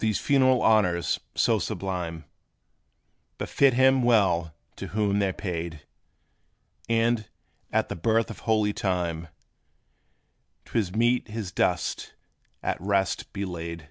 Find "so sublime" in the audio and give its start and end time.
1.34-2.26